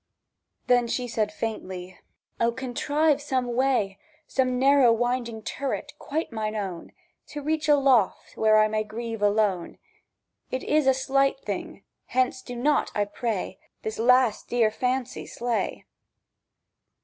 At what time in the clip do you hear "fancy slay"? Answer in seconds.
14.71-15.85